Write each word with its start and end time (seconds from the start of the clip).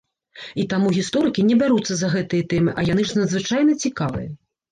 І 0.61 0.63
таму 0.71 0.93
гісторыкі 0.95 1.43
не 1.49 1.57
бяруцца 1.61 1.93
за 2.01 2.09
гэтыя 2.15 2.47
тэмы, 2.53 2.71
а 2.79 2.85
яны 2.91 3.05
ж 3.09 3.19
надзвычайна 3.21 3.79
цікавыя! 3.87 4.27